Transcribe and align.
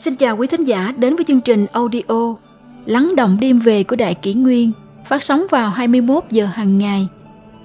Xin 0.00 0.16
chào 0.16 0.36
quý 0.36 0.46
thính 0.46 0.64
giả 0.64 0.92
đến 0.96 1.16
với 1.16 1.24
chương 1.28 1.40
trình 1.40 1.66
audio 1.66 2.34
Lắng 2.86 3.16
động 3.16 3.36
đêm 3.40 3.58
về 3.60 3.84
của 3.84 3.96
Đại 3.96 4.14
Kỷ 4.14 4.34
Nguyên 4.34 4.72
phát 5.08 5.22
sóng 5.22 5.42
vào 5.50 5.70
21 5.70 6.24
giờ 6.30 6.46
hàng 6.46 6.78
ngày. 6.78 7.08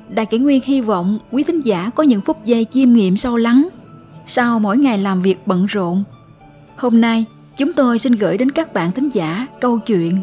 Đại 0.10 0.26
Kỷ 0.26 0.38
Nguyên 0.38 0.62
hy 0.66 0.82
vọng 0.82 1.20
quý 1.32 1.44
thính 1.44 1.62
giả 1.62 1.90
có 1.96 2.04
những 2.04 2.22
phút 2.22 2.46
giây 2.46 2.66
chiêm 2.72 2.94
nghiệm 2.94 3.18
sâu 3.18 3.38
lắng 3.38 3.70
sau 4.28 4.60
mỗi 4.60 4.78
ngày 4.78 4.98
làm 4.98 5.22
việc 5.22 5.38
bận 5.46 5.66
rộn. 5.66 6.04
Hôm 6.76 7.02
nay, 7.02 7.26
chúng 7.58 7.74
tôi 7.74 8.00
xin 8.00 8.14
gửi 8.14 8.38
đến 8.38 8.52
các 8.52 8.74
bạn 8.74 8.92
thính 8.92 9.10
giả 9.14 9.48
câu 9.62 9.80
chuyện 9.80 10.18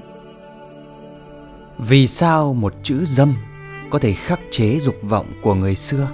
Vì 1.78 2.06
sao 2.06 2.54
một 2.54 2.74
chữ 2.82 3.04
dâm 3.04 3.34
có 3.90 3.98
thể 3.98 4.12
khắc 4.12 4.40
chế 4.50 4.78
dục 4.82 4.96
vọng 5.02 5.26
của 5.42 5.54
người 5.54 5.74
xưa? 5.74 6.08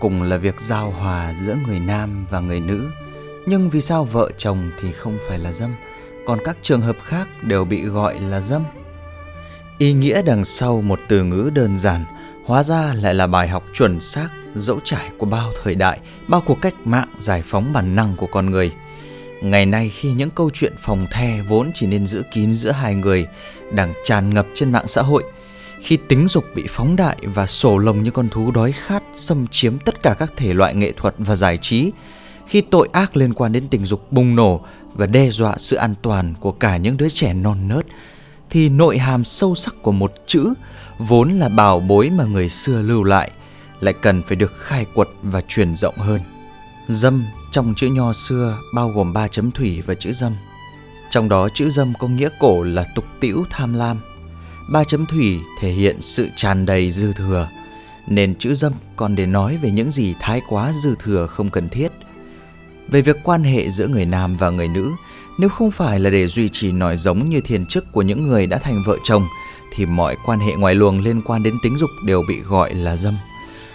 Cùng 0.00 0.22
là 0.22 0.36
việc 0.36 0.60
giao 0.60 0.90
hòa 0.90 1.34
giữa 1.40 1.56
người 1.66 1.80
nam 1.80 2.26
và 2.30 2.40
người 2.40 2.60
nữ, 2.60 2.90
nhưng 3.46 3.70
vì 3.70 3.80
sao 3.80 4.04
vợ 4.04 4.30
chồng 4.38 4.70
thì 4.80 4.92
không 4.92 5.18
phải 5.28 5.38
là 5.38 5.52
dâm, 5.52 5.74
còn 6.26 6.38
các 6.44 6.56
trường 6.62 6.80
hợp 6.80 6.96
khác 7.04 7.28
đều 7.42 7.64
bị 7.64 7.82
gọi 7.82 8.20
là 8.20 8.40
dâm? 8.40 8.64
Ý 9.78 9.92
nghĩa 9.92 10.22
đằng 10.22 10.44
sau 10.44 10.80
một 10.80 11.00
từ 11.08 11.24
ngữ 11.24 11.50
đơn 11.54 11.76
giản 11.76 12.04
hóa 12.44 12.62
ra 12.62 12.94
lại 12.94 13.14
là 13.14 13.26
bài 13.26 13.48
học 13.48 13.64
chuẩn 13.74 14.00
xác 14.00 14.28
dẫu 14.54 14.80
trải 14.84 15.10
của 15.18 15.26
bao 15.26 15.50
thời 15.62 15.74
đại, 15.74 16.00
bao 16.28 16.40
cuộc 16.40 16.58
cách 16.62 16.74
mạng 16.84 17.08
giải 17.18 17.42
phóng 17.42 17.72
bản 17.72 17.96
năng 17.96 18.16
của 18.16 18.26
con 18.26 18.50
người. 18.50 18.72
Ngày 19.42 19.66
nay 19.66 19.88
khi 19.88 20.12
những 20.12 20.30
câu 20.30 20.50
chuyện 20.50 20.74
phòng 20.82 21.06
the 21.10 21.42
vốn 21.48 21.70
chỉ 21.74 21.86
nên 21.86 22.06
giữ 22.06 22.22
kín 22.32 22.52
giữa 22.52 22.70
hai 22.70 22.94
người 22.94 23.26
đang 23.70 23.92
tràn 24.04 24.34
ngập 24.34 24.46
trên 24.54 24.72
mạng 24.72 24.88
xã 24.88 25.02
hội, 25.02 25.24
khi 25.80 25.98
tính 26.08 26.28
dục 26.28 26.44
bị 26.54 26.64
phóng 26.68 26.96
đại 26.96 27.16
và 27.22 27.46
sổ 27.46 27.78
lồng 27.78 28.02
như 28.02 28.10
con 28.10 28.28
thú 28.28 28.50
đói 28.50 28.72
khát 28.72 29.02
xâm 29.14 29.46
chiếm 29.46 29.78
tất 29.78 30.02
cả 30.02 30.14
các 30.18 30.32
thể 30.36 30.54
loại 30.54 30.74
nghệ 30.74 30.92
thuật 30.92 31.14
và 31.18 31.36
giải 31.36 31.58
trí, 31.58 31.90
khi 32.46 32.60
tội 32.60 32.88
ác 32.92 33.16
liên 33.16 33.34
quan 33.34 33.52
đến 33.52 33.68
tình 33.68 33.84
dục 33.84 34.12
bùng 34.12 34.36
nổ 34.36 34.60
và 34.94 35.06
đe 35.06 35.30
dọa 35.30 35.58
sự 35.58 35.76
an 35.76 35.94
toàn 36.02 36.34
của 36.40 36.52
cả 36.52 36.76
những 36.76 36.96
đứa 36.96 37.08
trẻ 37.08 37.34
non 37.34 37.68
nớt, 37.68 37.86
thì 38.50 38.68
nội 38.68 38.98
hàm 38.98 39.24
sâu 39.24 39.54
sắc 39.54 39.74
của 39.82 39.92
một 39.92 40.12
chữ 40.26 40.54
vốn 40.98 41.32
là 41.32 41.48
bảo 41.48 41.80
bối 41.80 42.10
mà 42.10 42.24
người 42.24 42.48
xưa 42.48 42.82
lưu 42.82 43.04
lại 43.04 43.30
lại 43.80 43.94
cần 44.02 44.22
phải 44.22 44.36
được 44.36 44.52
khai 44.58 44.86
quật 44.94 45.08
và 45.22 45.40
truyền 45.40 45.74
rộng 45.74 45.96
hơn. 45.96 46.20
Dâm 46.88 47.24
trong 47.50 47.74
chữ 47.76 47.88
nho 47.88 48.12
xưa 48.12 48.58
bao 48.74 48.88
gồm 48.88 49.12
ba 49.12 49.28
chấm 49.28 49.50
thủy 49.50 49.82
và 49.86 49.94
chữ 49.94 50.12
dâm. 50.12 50.36
Trong 51.10 51.28
đó 51.28 51.48
chữ 51.54 51.70
dâm 51.70 51.92
có 51.98 52.08
nghĩa 52.08 52.28
cổ 52.40 52.62
là 52.62 52.84
tục 52.94 53.04
tĩu 53.20 53.44
tham 53.50 53.74
lam. 53.74 54.00
Ba 54.72 54.84
chấm 54.84 55.06
thủy 55.06 55.40
thể 55.60 55.70
hiện 55.70 55.96
sự 56.00 56.28
tràn 56.36 56.66
đầy 56.66 56.90
dư 56.90 57.12
thừa, 57.12 57.48
nên 58.06 58.34
chữ 58.34 58.54
dâm 58.54 58.72
còn 58.96 59.14
để 59.14 59.26
nói 59.26 59.56
về 59.62 59.70
những 59.70 59.90
gì 59.90 60.14
thái 60.20 60.40
quá 60.48 60.72
dư 60.72 60.94
thừa 60.98 61.26
không 61.26 61.50
cần 61.50 61.68
thiết. 61.68 61.92
Về 62.88 63.02
việc 63.02 63.16
quan 63.24 63.44
hệ 63.44 63.70
giữa 63.70 63.88
người 63.88 64.06
nam 64.06 64.36
và 64.36 64.50
người 64.50 64.68
nữ, 64.68 64.90
nếu 65.38 65.48
không 65.48 65.70
phải 65.70 66.00
là 66.00 66.10
để 66.10 66.26
duy 66.26 66.48
trì 66.48 66.72
nòi 66.72 66.96
giống 66.96 67.30
như 67.30 67.40
thiền 67.40 67.66
chức 67.66 67.92
của 67.92 68.02
những 68.02 68.26
người 68.26 68.46
đã 68.46 68.58
thành 68.58 68.82
vợ 68.86 68.96
chồng, 69.04 69.26
thì 69.74 69.86
mọi 69.86 70.16
quan 70.24 70.40
hệ 70.40 70.54
ngoài 70.54 70.74
luồng 70.74 71.00
liên 71.00 71.22
quan 71.22 71.42
đến 71.42 71.54
tính 71.62 71.78
dục 71.78 71.90
đều 72.04 72.22
bị 72.28 72.40
gọi 72.40 72.74
là 72.74 72.96
dâm. 72.96 73.14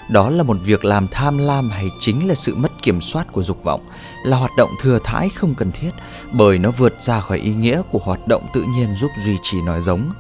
Đó 0.10 0.30
là 0.30 0.44
một 0.44 0.58
việc 0.64 0.86
làm 0.86 1.08
tham 1.08 1.38
lam 1.38 1.70
hay 1.70 1.90
chính 2.00 2.28
là 2.28 2.36
sự 2.36 2.56
mất 2.56 2.72
kiểm 2.82 3.02
soát 3.02 3.32
của 3.32 3.44
dục 3.44 3.64
vọng, 3.64 3.82
là 4.24 4.38
hoạt 4.38 4.52
động 4.58 4.70
thừa 4.82 5.00
thãi 5.04 5.30
không 5.36 5.56
cần 5.56 5.72
thiết 5.72 5.92
bởi 6.32 6.58
nó 6.58 6.72
vượt 6.72 7.02
ra 7.02 7.20
khỏi 7.20 7.38
ý 7.40 7.54
nghĩa 7.54 7.82
của 7.92 8.00
hoạt 8.04 8.28
động 8.28 8.48
tự 8.54 8.66
nhiên 8.76 8.96
giúp 8.96 9.12
duy 9.26 9.38
trì 9.44 9.62
nòi 9.62 9.82
giống. 9.82 10.12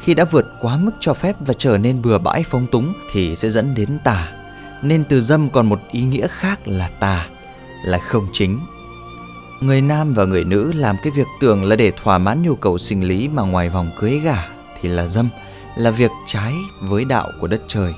Khi 0.00 0.14
đã 0.14 0.24
vượt 0.24 0.44
quá 0.62 0.76
mức 0.76 0.92
cho 1.00 1.14
phép 1.14 1.36
và 1.40 1.54
trở 1.54 1.78
nên 1.78 2.02
bừa 2.02 2.18
bãi 2.18 2.42
phóng 2.42 2.66
túng 2.66 2.92
thì 3.12 3.34
sẽ 3.34 3.50
dẫn 3.50 3.74
đến 3.74 3.98
tà. 4.04 4.28
Nên 4.82 5.04
từ 5.04 5.20
dâm 5.20 5.50
còn 5.50 5.68
một 5.68 5.80
ý 5.90 6.02
nghĩa 6.02 6.26
khác 6.26 6.68
là 6.68 6.88
tà, 6.88 7.26
là 7.84 7.98
không 7.98 8.26
chính. 8.32 8.60
Người 9.60 9.80
nam 9.80 10.12
và 10.12 10.24
người 10.24 10.44
nữ 10.44 10.72
làm 10.72 10.96
cái 11.02 11.10
việc 11.10 11.26
tưởng 11.40 11.64
là 11.64 11.76
để 11.76 11.90
thỏa 11.90 12.18
mãn 12.18 12.42
nhu 12.42 12.54
cầu 12.54 12.78
sinh 12.78 13.04
lý 13.04 13.28
mà 13.28 13.42
ngoài 13.42 13.68
vòng 13.68 13.90
cưới 13.98 14.18
gả 14.18 14.48
thì 14.80 14.88
là 14.88 15.06
dâm, 15.06 15.28
là 15.76 15.90
việc 15.90 16.10
trái 16.26 16.54
với 16.80 17.04
đạo 17.04 17.28
của 17.40 17.46
đất 17.46 17.62
trời. 17.68 17.94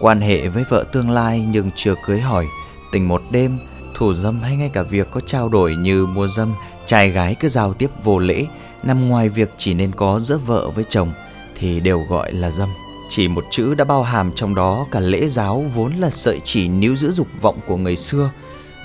Quan 0.00 0.20
hệ 0.20 0.48
với 0.48 0.64
vợ 0.70 0.84
tương 0.92 1.10
lai 1.10 1.46
nhưng 1.50 1.70
chưa 1.76 1.94
cưới 2.06 2.20
hỏi, 2.20 2.46
tình 2.92 3.08
một 3.08 3.22
đêm, 3.30 3.58
thủ 3.94 4.14
dâm 4.14 4.40
hay 4.40 4.56
ngay 4.56 4.70
cả 4.72 4.82
việc 4.82 5.10
có 5.10 5.20
trao 5.20 5.48
đổi 5.48 5.76
như 5.76 6.06
mua 6.06 6.28
dâm, 6.28 6.54
trai 6.86 7.10
gái 7.10 7.34
cứ 7.34 7.48
giao 7.48 7.74
tiếp 7.74 7.90
vô 8.04 8.18
lễ, 8.18 8.46
nằm 8.82 9.08
ngoài 9.08 9.28
việc 9.28 9.54
chỉ 9.56 9.74
nên 9.74 9.92
có 9.92 10.20
giữa 10.20 10.38
vợ 10.38 10.70
với 10.70 10.84
chồng 10.88 11.12
thì 11.58 11.80
đều 11.80 12.00
gọi 12.00 12.32
là 12.32 12.50
dâm. 12.50 12.68
Chỉ 13.10 13.28
một 13.28 13.44
chữ 13.50 13.74
đã 13.74 13.84
bao 13.84 14.02
hàm 14.02 14.32
trong 14.34 14.54
đó 14.54 14.86
cả 14.90 15.00
lễ 15.00 15.26
giáo 15.28 15.64
vốn 15.74 15.94
là 15.94 16.10
sợi 16.10 16.40
chỉ 16.44 16.68
níu 16.68 16.96
giữ 16.96 17.10
dục 17.10 17.28
vọng 17.40 17.58
của 17.66 17.76
người 17.76 17.96
xưa. 17.96 18.30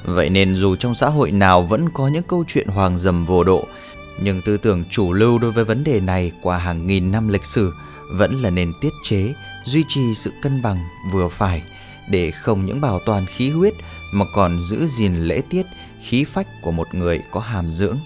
Vậy 0.03 0.29
nên 0.29 0.55
dù 0.55 0.75
trong 0.75 0.95
xã 0.95 1.09
hội 1.09 1.31
nào 1.31 1.63
vẫn 1.63 1.89
có 1.93 2.07
những 2.07 2.23
câu 2.23 2.43
chuyện 2.47 2.67
hoàng 2.67 2.97
dầm 2.97 3.25
vô 3.25 3.43
độ, 3.43 3.67
nhưng 4.21 4.41
tư 4.41 4.57
tưởng 4.57 4.83
chủ 4.89 5.13
lưu 5.13 5.39
đối 5.39 5.51
với 5.51 5.63
vấn 5.63 5.83
đề 5.83 5.99
này 5.99 6.31
qua 6.41 6.57
hàng 6.57 6.87
nghìn 6.87 7.11
năm 7.11 7.27
lịch 7.27 7.45
sử 7.45 7.73
vẫn 8.11 8.41
là 8.41 8.49
nền 8.49 8.73
tiết 8.81 8.93
chế, 9.03 9.33
duy 9.65 9.83
trì 9.87 10.13
sự 10.15 10.31
cân 10.41 10.61
bằng 10.61 10.77
vừa 11.11 11.29
phải 11.29 11.63
để 12.09 12.31
không 12.31 12.65
những 12.65 12.81
bảo 12.81 12.99
toàn 13.05 13.25
khí 13.25 13.49
huyết 13.49 13.73
mà 14.11 14.25
còn 14.33 14.59
giữ 14.59 14.87
gìn 14.87 15.15
lễ 15.15 15.41
tiết, 15.49 15.65
khí 16.03 16.23
phách 16.23 16.47
của 16.61 16.71
một 16.71 16.87
người 16.93 17.21
có 17.31 17.39
hàm 17.39 17.71
dưỡng. 17.71 17.97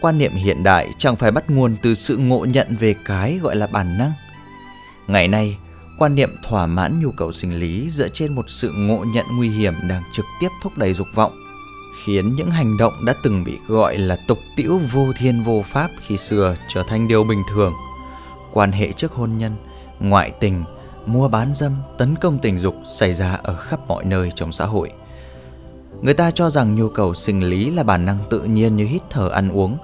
Quan 0.00 0.18
niệm 0.18 0.32
hiện 0.32 0.62
đại 0.62 0.90
chẳng 0.98 1.16
phải 1.16 1.30
bắt 1.30 1.50
nguồn 1.50 1.76
từ 1.82 1.94
sự 1.94 2.16
ngộ 2.16 2.44
nhận 2.44 2.76
về 2.76 2.94
cái 3.04 3.38
gọi 3.42 3.56
là 3.56 3.66
bản 3.66 3.98
năng. 3.98 4.12
Ngày 5.06 5.28
nay, 5.28 5.56
quan 5.98 6.14
niệm 6.14 6.36
thỏa 6.42 6.66
mãn 6.66 7.00
nhu 7.00 7.10
cầu 7.10 7.32
sinh 7.32 7.54
lý 7.54 7.90
dựa 7.90 8.08
trên 8.08 8.32
một 8.32 8.44
sự 8.48 8.72
ngộ 8.72 9.04
nhận 9.04 9.26
nguy 9.36 9.48
hiểm 9.48 9.74
đang 9.88 10.02
trực 10.12 10.26
tiếp 10.40 10.48
thúc 10.62 10.78
đẩy 10.78 10.94
dục 10.94 11.06
vọng 11.14 11.46
khiến 11.96 12.36
những 12.36 12.50
hành 12.50 12.76
động 12.76 13.04
đã 13.04 13.14
từng 13.22 13.44
bị 13.44 13.58
gọi 13.66 13.98
là 13.98 14.16
tục 14.28 14.38
tĩu 14.56 14.80
vô 14.92 15.12
thiên 15.18 15.42
vô 15.42 15.62
pháp 15.62 15.90
khi 16.06 16.16
xưa 16.16 16.54
trở 16.68 16.82
thành 16.88 17.08
điều 17.08 17.24
bình 17.24 17.42
thường. 17.54 17.72
Quan 18.52 18.72
hệ 18.72 18.92
trước 18.92 19.12
hôn 19.12 19.38
nhân, 19.38 19.52
ngoại 20.00 20.30
tình, 20.30 20.64
mua 21.06 21.28
bán 21.28 21.54
dâm, 21.54 21.72
tấn 21.98 22.14
công 22.16 22.38
tình 22.38 22.58
dục 22.58 22.76
xảy 22.84 23.12
ra 23.12 23.38
ở 23.42 23.56
khắp 23.56 23.80
mọi 23.88 24.04
nơi 24.04 24.32
trong 24.34 24.52
xã 24.52 24.66
hội. 24.66 24.92
Người 26.02 26.14
ta 26.14 26.30
cho 26.30 26.50
rằng 26.50 26.74
nhu 26.74 26.88
cầu 26.88 27.14
sinh 27.14 27.42
lý 27.42 27.70
là 27.70 27.82
bản 27.82 28.06
năng 28.06 28.18
tự 28.30 28.40
nhiên 28.40 28.76
như 28.76 28.86
hít 28.86 29.02
thở 29.10 29.28
ăn 29.28 29.48
uống, 29.48 29.78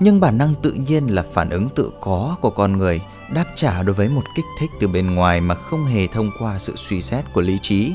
nhưng 0.00 0.20
bản 0.20 0.38
năng 0.38 0.54
tự 0.62 0.72
nhiên 0.72 1.06
là 1.06 1.24
phản 1.32 1.50
ứng 1.50 1.68
tự 1.68 1.92
có 2.00 2.36
của 2.40 2.50
con 2.50 2.78
người 2.78 3.00
đáp 3.34 3.44
trả 3.54 3.82
đối 3.82 3.94
với 3.94 4.08
một 4.08 4.22
kích 4.36 4.44
thích 4.60 4.70
từ 4.80 4.88
bên 4.88 5.14
ngoài 5.14 5.40
mà 5.40 5.54
không 5.54 5.84
hề 5.84 6.06
thông 6.06 6.30
qua 6.38 6.58
sự 6.58 6.72
suy 6.76 7.00
xét 7.00 7.24
của 7.32 7.40
lý 7.40 7.58
trí. 7.62 7.92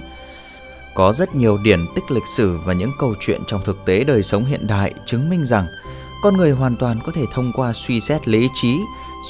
Có 0.96 1.14
rất 1.14 1.36
nhiều 1.36 1.58
điển 1.58 1.86
tích 1.96 2.12
lịch 2.12 2.28
sử 2.28 2.58
và 2.66 2.74
những 2.74 2.91
câu 3.00 3.14
chuyện 3.19 3.41
trong 3.47 3.62
thực 3.66 3.86
tế 3.86 4.03
đời 4.03 4.24
sống 4.24 4.46
hiện 4.46 4.68
đại 4.68 4.94
chứng 5.06 5.30
minh 5.30 5.46
rằng 5.46 5.68
con 6.24 6.38
người 6.38 6.52
hoàn 6.52 6.75
toàn 6.75 7.00
có 7.06 7.12
thể 7.12 7.25
thông 7.34 7.52
qua 7.56 7.74
suy 7.74 8.00
xét 8.00 8.28
lý 8.28 8.50
trí, 8.53 8.80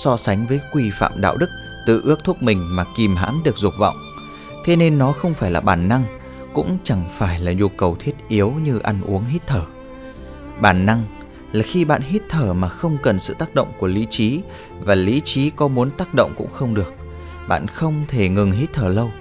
so 0.03 0.17
sánh 0.17 0.47
với 0.47 0.59
quy 0.73 0.89
phạm 0.99 1.21
đạo 1.21 1.37
đức, 1.37 1.49
tự 1.87 2.01
ước 2.03 2.23
thúc 2.23 2.43
mình 2.43 2.75
mà 2.75 2.85
kìm 2.95 3.15
hãm 3.15 3.41
được 3.43 3.57
dục 3.57 3.73
vọng. 3.77 3.97
Thế 4.65 4.75
nên 4.75 4.97
nó 4.97 5.11
không 5.11 5.33
phải 5.33 5.51
là 5.51 5.61
bản 5.61 5.87
năng, 5.87 6.03
cũng 6.53 6.77
chẳng 6.83 7.09
phải 7.17 7.39
là 7.39 7.53
nhu 7.53 7.67
cầu 7.67 7.97
thiết 7.99 8.15
yếu 8.27 8.51
như 8.51 8.79
ăn 8.79 9.01
uống 9.05 9.25
hít 9.25 9.41
thở. 9.47 9.61
Bản 10.61 10.85
năng 10.85 11.03
là 11.53 11.63
khi 11.63 11.85
bạn 11.85 12.01
hít 12.01 12.21
thở 12.29 12.53
mà 12.53 12.69
không 12.69 12.97
cần 13.03 13.19
sự 13.19 13.33
tác 13.33 13.55
động 13.55 13.71
của 13.79 13.87
lý 13.87 14.07
trí, 14.09 14.41
và 14.79 14.95
lý 14.95 15.21
trí 15.21 15.49
có 15.49 15.67
muốn 15.67 15.91
tác 15.91 16.13
động 16.13 16.33
cũng 16.37 16.51
không 16.53 16.73
được. 16.73 16.93
Bạn 17.47 17.67
không 17.67 18.05
thể 18.07 18.29
ngừng 18.29 18.51
hít 18.51 18.69
thở 18.73 18.87
lâu, 18.87 19.11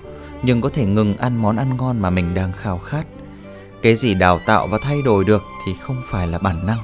nhưng 0.42 0.60
có 0.60 0.68
thể 0.68 0.86
ngừng 0.86 1.16
ăn 1.16 1.42
món 1.42 1.56
ăn 1.56 1.76
ngon 1.76 2.00
mà 2.00 2.10
mình 2.10 2.34
đang 2.34 2.52
khao 2.52 2.78
khát. 2.78 3.06
Cái 3.82 3.94
gì 3.94 4.14
đào 4.14 4.40
tạo 4.46 4.66
và 4.66 4.78
thay 4.82 5.02
đổi 5.02 5.24
được 5.24 5.42
thì 5.66 5.74
không 5.80 6.02
phải 6.10 6.26
là 6.26 6.38
bản 6.38 6.66
năng. 6.66 6.78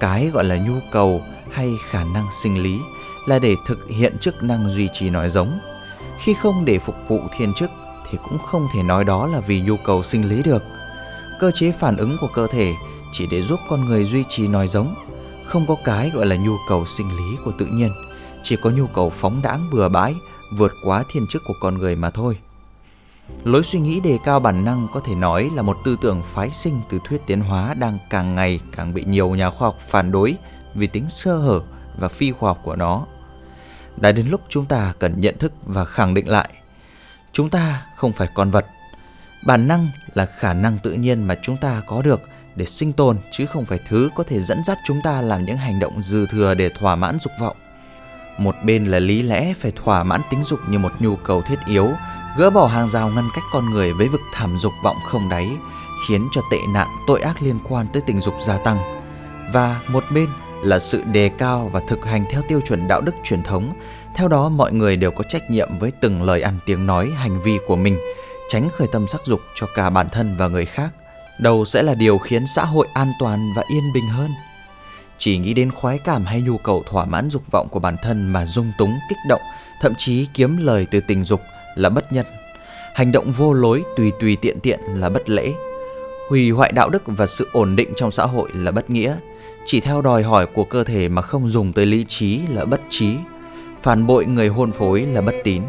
Cái 0.00 0.26
gọi 0.26 0.44
là 0.44 0.56
nhu 0.56 0.74
cầu 0.92 1.22
hay 1.50 1.72
khả 1.90 2.04
năng 2.04 2.26
sinh 2.42 2.62
lý 2.62 2.78
là 3.26 3.38
để 3.38 3.54
thực 3.66 3.78
hiện 3.88 4.18
chức 4.18 4.42
năng 4.42 4.70
duy 4.70 4.88
trì 4.92 5.10
nói 5.10 5.30
giống. 5.30 5.58
Khi 6.24 6.34
không 6.34 6.64
để 6.64 6.78
phục 6.78 6.96
vụ 7.08 7.20
thiên 7.36 7.54
chức 7.54 7.70
thì 8.10 8.18
cũng 8.28 8.38
không 8.38 8.68
thể 8.74 8.82
nói 8.82 9.04
đó 9.04 9.26
là 9.26 9.40
vì 9.40 9.60
nhu 9.60 9.76
cầu 9.76 10.02
sinh 10.02 10.28
lý 10.28 10.42
được. 10.42 10.62
Cơ 11.40 11.50
chế 11.50 11.72
phản 11.72 11.96
ứng 11.96 12.16
của 12.20 12.28
cơ 12.34 12.46
thể 12.46 12.72
chỉ 13.12 13.26
để 13.26 13.42
giúp 13.42 13.60
con 13.68 13.84
người 13.84 14.04
duy 14.04 14.24
trì 14.28 14.48
nòi 14.48 14.68
giống, 14.68 14.94
không 15.44 15.66
có 15.66 15.76
cái 15.84 16.10
gọi 16.10 16.26
là 16.26 16.36
nhu 16.36 16.56
cầu 16.68 16.86
sinh 16.86 17.16
lý 17.16 17.36
của 17.44 17.52
tự 17.58 17.66
nhiên, 17.66 17.90
chỉ 18.42 18.56
có 18.56 18.70
nhu 18.70 18.86
cầu 18.86 19.10
phóng 19.10 19.42
đãng 19.42 19.70
bừa 19.72 19.88
bãi, 19.88 20.14
vượt 20.52 20.72
quá 20.84 21.04
thiên 21.12 21.26
chức 21.26 21.42
của 21.46 21.54
con 21.60 21.78
người 21.78 21.96
mà 21.96 22.10
thôi. 22.10 22.38
Lối 23.44 23.62
suy 23.62 23.80
nghĩ 23.80 24.00
đề 24.00 24.18
cao 24.24 24.40
bản 24.40 24.64
năng 24.64 24.88
có 24.92 25.00
thể 25.00 25.14
nói 25.14 25.50
là 25.54 25.62
một 25.62 25.76
tư 25.84 25.96
tưởng 26.00 26.22
phái 26.26 26.50
sinh 26.50 26.80
từ 26.90 26.98
thuyết 27.04 27.26
tiến 27.26 27.40
hóa 27.40 27.74
đang 27.74 27.98
càng 28.10 28.34
ngày 28.34 28.60
càng 28.76 28.94
bị 28.94 29.04
nhiều 29.04 29.34
nhà 29.34 29.50
khoa 29.50 29.68
học 29.68 29.78
phản 29.88 30.12
đối 30.12 30.36
vì 30.74 30.86
tính 30.86 31.08
sơ 31.08 31.38
hở 31.38 31.60
và 31.98 32.08
phi 32.08 32.32
khoa 32.32 32.50
học 32.50 32.60
của 32.62 32.76
nó. 32.76 33.06
Đã 33.96 34.12
đến 34.12 34.28
lúc 34.28 34.40
chúng 34.48 34.66
ta 34.66 34.92
cần 34.98 35.20
nhận 35.20 35.38
thức 35.38 35.52
và 35.64 35.84
khẳng 35.84 36.14
định 36.14 36.28
lại. 36.28 36.48
Chúng 37.32 37.50
ta 37.50 37.86
không 37.96 38.12
phải 38.12 38.28
con 38.34 38.50
vật. 38.50 38.66
Bản 39.46 39.68
năng 39.68 39.88
là 40.14 40.26
khả 40.26 40.52
năng 40.52 40.78
tự 40.78 40.92
nhiên 40.92 41.26
mà 41.26 41.34
chúng 41.42 41.56
ta 41.56 41.82
có 41.86 42.02
được 42.02 42.20
để 42.56 42.66
sinh 42.66 42.92
tồn 42.92 43.18
chứ 43.30 43.46
không 43.46 43.64
phải 43.64 43.78
thứ 43.88 44.10
có 44.14 44.24
thể 44.24 44.40
dẫn 44.40 44.64
dắt 44.64 44.78
chúng 44.84 45.00
ta 45.04 45.22
làm 45.22 45.44
những 45.44 45.56
hành 45.56 45.80
động 45.80 46.02
dư 46.02 46.26
thừa 46.26 46.54
để 46.54 46.70
thỏa 46.78 46.96
mãn 46.96 47.18
dục 47.20 47.32
vọng. 47.40 47.56
Một 48.38 48.54
bên 48.64 48.84
là 48.84 48.98
lý 48.98 49.22
lẽ 49.22 49.54
phải 49.60 49.72
thỏa 49.72 50.04
mãn 50.04 50.20
tính 50.30 50.44
dục 50.44 50.58
như 50.68 50.78
một 50.78 50.92
nhu 50.98 51.16
cầu 51.16 51.42
thiết 51.42 51.58
yếu 51.66 51.90
gỡ 52.36 52.50
bỏ 52.50 52.66
hàng 52.66 52.88
rào 52.88 53.08
ngăn 53.08 53.28
cách 53.34 53.44
con 53.52 53.70
người 53.70 53.92
với 53.92 54.08
vực 54.08 54.20
thẳm 54.32 54.56
dục 54.58 54.72
vọng 54.82 54.96
không 55.06 55.28
đáy 55.28 55.50
khiến 56.08 56.28
cho 56.32 56.40
tệ 56.50 56.58
nạn 56.74 56.88
tội 57.06 57.20
ác 57.20 57.42
liên 57.42 57.58
quan 57.68 57.86
tới 57.92 58.02
tình 58.06 58.20
dục 58.20 58.34
gia 58.40 58.58
tăng. 58.58 58.78
Và 59.52 59.80
một 59.88 60.04
bên 60.14 60.28
là 60.62 60.78
sự 60.78 61.02
đề 61.02 61.28
cao 61.38 61.70
và 61.72 61.80
thực 61.88 62.04
hành 62.04 62.24
theo 62.30 62.42
tiêu 62.48 62.60
chuẩn 62.60 62.88
đạo 62.88 63.00
đức 63.00 63.12
truyền 63.24 63.42
thống. 63.42 63.72
Theo 64.14 64.28
đó 64.28 64.48
mọi 64.48 64.72
người 64.72 64.96
đều 64.96 65.10
có 65.10 65.24
trách 65.28 65.50
nhiệm 65.50 65.78
với 65.78 65.90
từng 66.00 66.22
lời 66.22 66.42
ăn 66.42 66.58
tiếng 66.66 66.86
nói, 66.86 67.10
hành 67.16 67.42
vi 67.42 67.58
của 67.66 67.76
mình, 67.76 67.98
tránh 68.48 68.68
khởi 68.78 68.88
tâm 68.92 69.08
sắc 69.08 69.20
dục 69.24 69.40
cho 69.54 69.66
cả 69.74 69.90
bản 69.90 70.08
thân 70.12 70.36
và 70.36 70.48
người 70.48 70.66
khác. 70.66 70.90
Đầu 71.40 71.64
sẽ 71.64 71.82
là 71.82 71.94
điều 71.94 72.18
khiến 72.18 72.46
xã 72.46 72.64
hội 72.64 72.86
an 72.94 73.12
toàn 73.18 73.52
và 73.56 73.62
yên 73.68 73.92
bình 73.94 74.08
hơn. 74.08 74.30
Chỉ 75.18 75.38
nghĩ 75.38 75.54
đến 75.54 75.70
khoái 75.70 75.98
cảm 75.98 76.24
hay 76.24 76.40
nhu 76.40 76.58
cầu 76.58 76.82
thỏa 76.90 77.04
mãn 77.04 77.30
dục 77.30 77.42
vọng 77.50 77.68
của 77.70 77.80
bản 77.80 77.96
thân 78.02 78.28
mà 78.32 78.46
dung 78.46 78.72
túng, 78.78 78.98
kích 79.08 79.18
động, 79.28 79.40
thậm 79.80 79.92
chí 79.98 80.26
kiếm 80.34 80.56
lời 80.56 80.86
từ 80.90 81.00
tình 81.00 81.24
dục 81.24 81.40
là 81.74 81.88
bất 81.88 82.12
nhân. 82.12 82.26
Hành 82.94 83.12
động 83.12 83.32
vô 83.32 83.52
lối 83.52 83.84
tùy 83.96 84.12
tùy 84.20 84.36
tiện 84.36 84.60
tiện 84.60 84.80
là 84.86 85.08
bất 85.08 85.30
lễ. 85.30 85.52
Hủy 86.28 86.50
hoại 86.50 86.72
đạo 86.72 86.88
đức 86.90 87.02
và 87.06 87.26
sự 87.26 87.48
ổn 87.52 87.76
định 87.76 87.92
trong 87.96 88.10
xã 88.10 88.24
hội 88.26 88.50
là 88.54 88.70
bất 88.70 88.90
nghĩa. 88.90 89.16
Chỉ 89.64 89.80
theo 89.80 90.02
đòi 90.02 90.22
hỏi 90.22 90.46
của 90.46 90.64
cơ 90.64 90.84
thể 90.84 91.08
mà 91.08 91.22
không 91.22 91.50
dùng 91.50 91.72
tới 91.72 91.86
lý 91.86 92.04
trí 92.04 92.40
là 92.46 92.64
bất 92.64 92.80
trí. 92.88 93.16
Phản 93.82 94.06
bội 94.06 94.26
người 94.26 94.48
hôn 94.48 94.72
phối 94.72 95.02
là 95.02 95.20
bất 95.20 95.34
tín. 95.44 95.62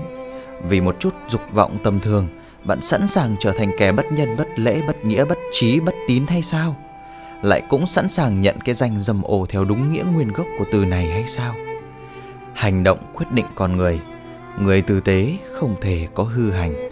Vì 0.70 0.82
một 0.82 0.96
chút 1.00 1.14
dục 1.28 1.42
vọng 1.52 1.78
tầm 1.84 2.00
thường, 2.00 2.28
bạn 2.68 2.82
sẵn 2.82 3.08
sàng 3.08 3.36
trở 3.40 3.52
thành 3.52 3.72
kẻ 3.78 3.92
bất 3.92 4.12
nhân, 4.12 4.36
bất 4.38 4.48
lễ, 4.60 4.82
bất 4.88 5.06
nghĩa, 5.06 5.26
bất 5.26 5.38
trí, 5.52 5.80
bất 5.80 5.96
tín 6.08 6.28
hay 6.28 6.42
sao? 6.42 6.76
Lại 7.42 7.62
cũng 7.70 7.86
sẵn 7.86 8.10
sàng 8.10 8.42
nhận 8.42 8.60
cái 8.60 8.76
danh 8.76 9.00
dâm 9.00 9.22
ô 9.22 9.46
theo 9.50 9.66
đúng 9.66 9.94
nghĩa 9.94 10.04
nguyên 10.04 10.34
gốc 10.34 10.48
của 10.60 10.66
từ 10.72 10.86
này 10.86 11.12
hay 11.12 11.28
sao? 11.28 11.56
Hành 12.54 12.84
động 12.84 13.00
quyết 13.14 13.26
định 13.32 13.46
con 13.56 13.78
người, 13.78 14.00
người 14.60 14.82
tử 14.82 15.00
tế 15.00 15.38
không 15.54 15.76
thể 15.82 16.08
có 16.14 16.24
hư 16.24 16.52
hành. 16.52 16.90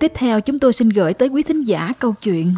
Tiếp 0.00 0.12
theo 0.14 0.40
chúng 0.40 0.58
tôi 0.58 0.72
xin 0.72 0.88
gửi 0.88 1.14
tới 1.14 1.28
quý 1.28 1.42
thính 1.42 1.62
giả 1.62 1.92
câu 1.98 2.14
chuyện 2.22 2.54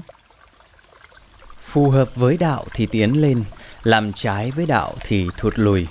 Phù 1.62 1.90
hợp 1.90 2.16
với 2.16 2.36
đạo 2.36 2.64
thì 2.74 2.86
tiến 2.86 3.20
lên, 3.20 3.44
làm 3.82 4.12
trái 4.12 4.50
với 4.50 4.66
đạo 4.66 4.94
thì 5.00 5.28
thụt 5.38 5.52
lùi. 5.56 5.86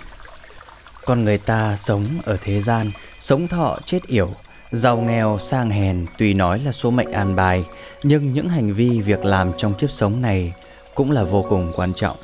Con 1.06 1.24
người 1.24 1.38
ta 1.38 1.76
sống 1.76 2.06
ở 2.24 2.38
thế 2.44 2.62
gian, 2.62 2.92
sống 3.20 3.48
thọ 3.48 3.78
chết 3.86 4.00
yểu, 4.08 4.30
giàu 4.72 4.98
nghèo 4.98 5.38
sang 5.40 5.70
hèn 5.70 6.06
tuy 6.18 6.34
nói 6.34 6.60
là 6.60 6.72
số 6.72 6.92
mệnh 6.92 7.12
an 7.12 7.36
bài, 7.36 7.66
nhưng 8.04 8.34
những 8.34 8.50
hành 8.50 8.74
vi 8.74 9.02
việc 9.02 9.26
làm 9.26 9.52
trong 9.58 9.74
kiếp 9.74 9.92
sống 9.92 10.22
này 10.22 10.54
cũng 10.96 11.12
là 11.12 11.24
vô 11.24 11.46
cùng 11.50 11.72
quan 11.76 11.94
trọng. 11.94 12.18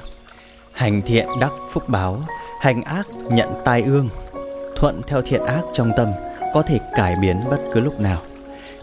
Hành 0.74 1.02
thiện 1.02 1.26
đắc 1.42 1.52
phúc 1.72 1.90
báo, 1.90 2.22
hành 2.62 2.84
ác 2.84 3.08
nhận 3.32 3.50
tai 3.66 3.82
ương. 3.82 4.10
Thuận 4.76 5.02
theo 5.08 5.22
thiện 5.22 5.46
ác 5.46 5.62
trong 5.74 5.92
tâm 5.98 6.08
có 6.54 6.62
thể 6.62 6.80
cải 6.96 7.16
biến 7.22 7.40
bất 7.50 7.60
cứ 7.74 7.80
lúc 7.80 8.00
nào. 8.00 8.22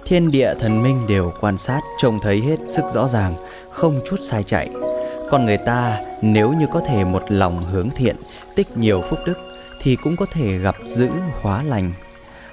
Thiên 0.06 0.31
địa 0.31 0.55
thần 0.61 0.82
minh 0.82 1.06
đều 1.08 1.32
quan 1.41 1.58
sát 1.58 1.81
trông 1.99 2.20
thấy 2.20 2.41
hết 2.41 2.56
sức 2.69 2.85
rõ 2.94 3.08
ràng, 3.08 3.35
không 3.70 4.00
chút 4.11 4.17
sai 4.23 4.43
chạy. 4.43 4.70
con 5.31 5.44
người 5.44 5.56
ta 5.56 6.00
nếu 6.23 6.52
như 6.52 6.67
có 6.73 6.81
thể 6.81 7.05
một 7.05 7.23
lòng 7.29 7.64
hướng 7.64 7.91
thiện, 7.91 8.17
tích 8.56 8.76
nhiều 8.76 9.02
phúc 9.11 9.19
đức 9.26 9.53
thì 9.84 9.96
cũng 9.96 10.16
có 10.16 10.26
thể 10.26 10.58
gặp 10.58 10.76
giữ 10.84 11.08
hóa 11.40 11.62
lành. 11.62 11.92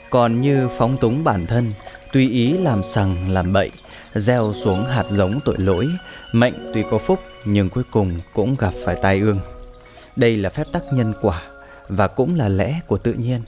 Còn 0.09 0.41
như 0.41 0.69
phóng 0.77 0.97
túng 0.97 1.23
bản 1.23 1.45
thân, 1.47 1.73
tùy 2.13 2.29
ý 2.29 2.53
làm 2.53 2.83
sằng 2.83 3.29
làm 3.29 3.53
bậy, 3.53 3.71
gieo 4.13 4.53
xuống 4.53 4.83
hạt 4.83 5.05
giống 5.09 5.39
tội 5.45 5.57
lỗi, 5.57 5.87
mệnh 6.31 6.71
tuy 6.73 6.83
có 6.91 6.97
phúc 6.97 7.19
nhưng 7.45 7.69
cuối 7.69 7.83
cùng 7.91 8.19
cũng 8.33 8.55
gặp 8.59 8.73
phải 8.85 8.95
tai 9.01 9.19
ương. 9.19 9.39
Đây 10.15 10.37
là 10.37 10.49
phép 10.49 10.63
tắc 10.71 10.83
nhân 10.93 11.13
quả 11.21 11.41
và 11.89 12.07
cũng 12.07 12.35
là 12.35 12.49
lẽ 12.49 12.79
của 12.87 12.97
tự 12.97 13.13
nhiên. 13.13 13.41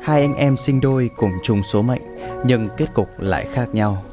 Hai 0.00 0.20
anh 0.20 0.34
em 0.34 0.56
sinh 0.56 0.80
đôi 0.80 1.10
cùng 1.16 1.32
chung 1.44 1.62
số 1.62 1.82
mệnh 1.82 2.02
nhưng 2.44 2.68
kết 2.76 2.86
cục 2.94 3.08
lại 3.18 3.46
khác 3.52 3.68
nhau. 3.72 4.04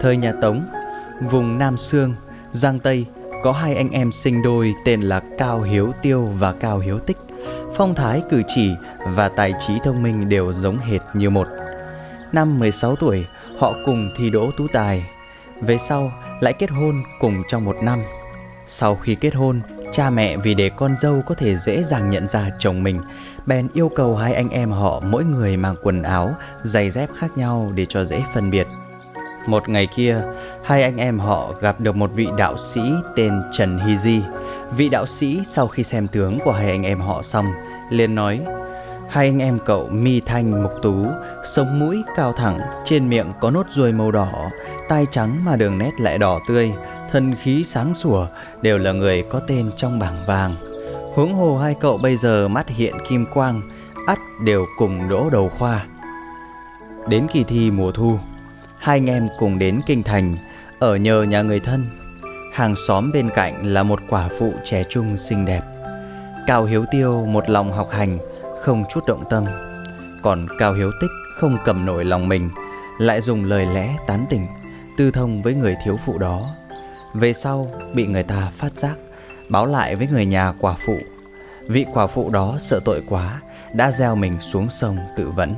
Thời 0.00 0.16
nhà 0.16 0.32
Tống, 0.42 0.64
vùng 1.30 1.58
Nam 1.58 1.76
Sương, 1.76 2.14
Giang 2.52 2.80
Tây 2.80 3.06
có 3.42 3.52
hai 3.52 3.74
anh 3.74 3.90
em 3.90 4.12
sinh 4.12 4.42
đôi 4.42 4.74
tên 4.84 5.00
là 5.00 5.20
Cao 5.38 5.60
Hiếu 5.60 5.92
Tiêu 6.02 6.28
và 6.38 6.52
Cao 6.52 6.78
Hiếu 6.78 6.98
Tích. 6.98 7.16
Phong 7.76 7.94
thái 7.94 8.22
cử 8.30 8.42
chỉ 8.46 8.70
và 9.06 9.28
tài 9.28 9.52
trí 9.66 9.74
thông 9.84 10.02
minh 10.02 10.28
đều 10.28 10.52
giống 10.52 10.78
hệt 10.78 11.00
như 11.14 11.30
một. 11.30 11.46
Năm 12.32 12.58
16 12.58 12.96
tuổi, 12.96 13.26
họ 13.58 13.74
cùng 13.86 14.10
thi 14.16 14.30
đỗ 14.30 14.50
tú 14.56 14.66
tài. 14.72 15.06
Về 15.60 15.78
sau 15.78 16.12
lại 16.40 16.52
kết 16.52 16.70
hôn 16.70 17.02
cùng 17.20 17.42
trong 17.48 17.64
một 17.64 17.76
năm. 17.82 18.02
Sau 18.66 18.96
khi 18.96 19.14
kết 19.14 19.34
hôn, 19.34 19.60
cha 19.92 20.10
mẹ 20.10 20.36
vì 20.36 20.54
để 20.54 20.70
con 20.76 20.96
dâu 21.00 21.22
có 21.26 21.34
thể 21.34 21.56
dễ 21.56 21.82
dàng 21.82 22.10
nhận 22.10 22.26
ra 22.26 22.50
chồng 22.58 22.82
mình, 22.82 23.00
bèn 23.46 23.68
yêu 23.74 23.88
cầu 23.88 24.16
hai 24.16 24.34
anh 24.34 24.50
em 24.50 24.70
họ 24.70 25.00
mỗi 25.00 25.24
người 25.24 25.56
mang 25.56 25.76
quần 25.82 26.02
áo, 26.02 26.34
giày 26.62 26.90
dép 26.90 27.08
khác 27.16 27.30
nhau 27.36 27.72
để 27.74 27.86
cho 27.86 28.04
dễ 28.04 28.22
phân 28.34 28.50
biệt. 28.50 28.66
Một 29.48 29.68
ngày 29.68 29.86
kia, 29.86 30.22
hai 30.64 30.82
anh 30.82 30.96
em 30.96 31.18
họ 31.18 31.52
gặp 31.60 31.80
được 31.80 31.96
một 31.96 32.10
vị 32.14 32.28
đạo 32.38 32.56
sĩ 32.58 32.80
tên 33.16 33.32
Trần 33.52 33.78
Hy 33.78 33.96
Di. 33.96 34.22
Vị 34.76 34.88
đạo 34.88 35.06
sĩ 35.06 35.40
sau 35.46 35.66
khi 35.66 35.84
xem 35.84 36.06
tướng 36.12 36.38
của 36.44 36.52
hai 36.52 36.70
anh 36.70 36.82
em 36.82 37.00
họ 37.00 37.22
xong, 37.22 37.46
liền 37.90 38.14
nói 38.14 38.40
Hai 39.08 39.26
anh 39.26 39.38
em 39.38 39.58
cậu 39.66 39.88
mi 39.88 40.20
thanh 40.20 40.62
mục 40.62 40.72
tú, 40.82 41.06
sống 41.44 41.78
mũi 41.78 42.02
cao 42.16 42.32
thẳng, 42.32 42.58
trên 42.84 43.08
miệng 43.08 43.32
có 43.40 43.50
nốt 43.50 43.66
ruồi 43.70 43.92
màu 43.92 44.10
đỏ, 44.10 44.50
tai 44.88 45.06
trắng 45.10 45.44
mà 45.44 45.56
đường 45.56 45.78
nét 45.78 45.90
lại 45.98 46.18
đỏ 46.18 46.38
tươi, 46.48 46.72
thân 47.12 47.34
khí 47.34 47.64
sáng 47.64 47.94
sủa, 47.94 48.26
đều 48.62 48.78
là 48.78 48.92
người 48.92 49.24
có 49.30 49.40
tên 49.40 49.70
trong 49.76 49.98
bảng 49.98 50.16
vàng. 50.26 50.54
Huống 51.14 51.34
hồ 51.34 51.58
hai 51.58 51.74
cậu 51.80 51.98
bây 52.02 52.16
giờ 52.16 52.48
mắt 52.48 52.68
hiện 52.68 52.94
kim 53.08 53.26
quang, 53.34 53.60
ắt 54.06 54.18
đều 54.44 54.66
cùng 54.78 55.08
đỗ 55.08 55.30
đầu 55.30 55.50
khoa. 55.58 55.86
Đến 57.08 57.26
kỳ 57.32 57.44
thi 57.44 57.70
mùa 57.70 57.92
thu, 57.92 58.18
hai 58.78 58.96
anh 58.96 59.06
em 59.06 59.28
cùng 59.38 59.58
đến 59.58 59.80
kinh 59.86 60.02
thành, 60.02 60.34
ở 60.78 60.96
nhờ 60.96 61.22
nhà 61.22 61.42
người 61.42 61.60
thân. 61.60 61.86
Hàng 62.52 62.74
xóm 62.86 63.12
bên 63.12 63.30
cạnh 63.34 63.66
là 63.66 63.82
một 63.82 64.00
quả 64.08 64.28
phụ 64.38 64.52
trẻ 64.64 64.84
trung 64.88 65.16
xinh 65.16 65.44
đẹp. 65.44 65.62
Cao 66.46 66.64
Hiếu 66.64 66.84
Tiêu 66.90 67.26
một 67.26 67.50
lòng 67.50 67.72
học 67.72 67.90
hành, 67.90 68.18
không 68.60 68.84
chút 68.90 69.06
động 69.06 69.24
tâm. 69.30 69.44
Còn 70.22 70.46
Cao 70.58 70.74
Hiếu 70.74 70.90
Tích 71.00 71.10
không 71.34 71.58
cầm 71.64 71.86
nổi 71.86 72.04
lòng 72.04 72.28
mình, 72.28 72.50
lại 72.98 73.20
dùng 73.20 73.44
lời 73.44 73.66
lẽ 73.74 73.96
tán 74.06 74.26
tỉnh, 74.30 74.46
tư 74.96 75.10
thông 75.10 75.42
với 75.42 75.54
người 75.54 75.76
thiếu 75.84 75.96
phụ 76.06 76.18
đó. 76.18 76.40
Về 77.14 77.32
sau 77.32 77.70
bị 77.94 78.06
người 78.06 78.22
ta 78.22 78.52
phát 78.58 78.72
giác, 78.74 78.94
báo 79.48 79.66
lại 79.66 79.96
với 79.96 80.08
người 80.12 80.26
nhà 80.26 80.52
quả 80.60 80.76
phụ. 80.86 80.98
Vị 81.68 81.86
quả 81.94 82.06
phụ 82.06 82.30
đó 82.30 82.56
sợ 82.58 82.80
tội 82.84 83.02
quá, 83.08 83.40
đã 83.74 83.90
gieo 83.90 84.14
mình 84.14 84.36
xuống 84.40 84.70
sông 84.70 84.98
tự 85.16 85.30
vẫn. 85.30 85.54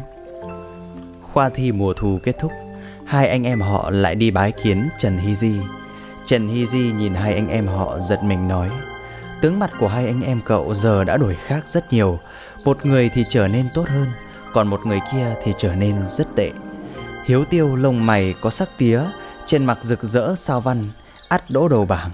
Khoa 1.33 1.49
thi 1.49 1.73
mùa 1.73 1.93
thu 1.93 2.19
kết 2.23 2.39
thúc, 2.39 2.53
hai 3.11 3.29
anh 3.29 3.47
em 3.47 3.61
họ 3.61 3.91
lại 3.91 4.15
đi 4.15 4.31
bái 4.31 4.53
kiến 4.53 4.89
Trần 4.99 5.19
Hy 5.19 5.35
Di. 5.35 5.61
Trần 6.27 6.49
Hy 6.49 6.67
Di 6.67 6.93
nhìn 6.93 7.15
hai 7.15 7.35
anh 7.35 7.49
em 7.49 7.67
họ 7.67 7.99
giật 7.99 8.23
mình 8.23 8.49
nói, 8.49 8.71
Tướng 9.41 9.59
mặt 9.59 9.71
của 9.79 9.89
hai 9.89 10.07
anh 10.07 10.23
em 10.23 10.41
cậu 10.45 10.75
giờ 10.75 11.05
đã 11.05 11.17
đổi 11.17 11.35
khác 11.35 11.69
rất 11.69 11.93
nhiều. 11.93 12.19
Một 12.65 12.87
người 12.87 13.11
thì 13.15 13.25
trở 13.29 13.49
nên 13.49 13.67
tốt 13.75 13.89
hơn, 13.89 14.07
Còn 14.53 14.69
một 14.69 14.87
người 14.87 15.01
kia 15.13 15.35
thì 15.45 15.53
trở 15.59 15.75
nên 15.75 15.97
rất 16.11 16.27
tệ. 16.37 16.51
Hiếu 17.25 17.45
tiêu 17.45 17.77
lông 17.77 18.07
mày 18.07 18.35
có 18.41 18.51
sắc 18.51 18.69
tía, 18.79 19.03
Trên 19.47 19.65
mặt 19.65 19.79
rực 19.83 20.03
rỡ 20.03 20.35
sao 20.37 20.61
văn, 20.61 20.85
ắt 21.29 21.43
đỗ 21.51 21.69
đầu 21.69 21.85
bảng. 21.85 22.11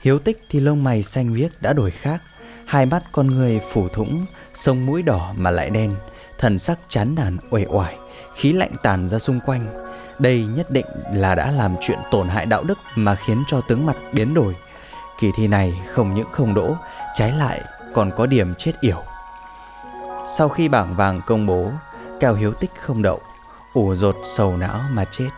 Hiếu 0.00 0.18
tích 0.18 0.42
thì 0.50 0.60
lông 0.60 0.84
mày 0.84 1.02
xanh 1.02 1.34
viết 1.34 1.48
đã 1.60 1.72
đổi 1.72 1.90
khác, 1.90 2.22
Hai 2.64 2.86
mắt 2.86 3.02
con 3.12 3.26
người 3.26 3.60
phủ 3.72 3.88
thủng, 3.88 4.26
Sông 4.54 4.86
mũi 4.86 5.02
đỏ 5.02 5.34
mà 5.36 5.50
lại 5.50 5.70
đen, 5.70 5.94
Thần 6.38 6.58
sắc 6.58 6.78
chán 6.88 7.14
nản 7.14 7.36
uể 7.50 7.66
oải, 7.68 7.96
Khí 8.34 8.52
lạnh 8.52 8.72
tàn 8.82 9.08
ra 9.08 9.18
xung 9.18 9.40
quanh 9.46 9.89
đây 10.20 10.46
nhất 10.46 10.70
định 10.70 10.86
là 11.12 11.34
đã 11.34 11.50
làm 11.50 11.76
chuyện 11.80 11.98
tổn 12.10 12.28
hại 12.28 12.46
đạo 12.46 12.64
đức 12.64 12.78
mà 12.94 13.14
khiến 13.14 13.44
cho 13.46 13.60
tướng 13.60 13.86
mặt 13.86 13.96
biến 14.12 14.34
đổi. 14.34 14.56
Kỳ 15.20 15.30
thi 15.36 15.48
này 15.48 15.82
không 15.86 16.14
những 16.14 16.28
không 16.32 16.54
đỗ, 16.54 16.76
trái 17.14 17.32
lại 17.32 17.60
còn 17.94 18.10
có 18.16 18.26
điểm 18.26 18.54
chết 18.54 18.72
yểu. 18.80 19.02
Sau 20.28 20.48
khi 20.48 20.68
bảng 20.68 20.96
vàng 20.96 21.20
công 21.26 21.46
bố, 21.46 21.70
Cao 22.20 22.34
Hiếu 22.34 22.52
Tích 22.52 22.70
không 22.80 23.02
đậu, 23.02 23.20
ủ 23.74 23.94
rột 23.94 24.16
sầu 24.24 24.56
não 24.56 24.80
mà 24.92 25.04
chết. 25.10 25.28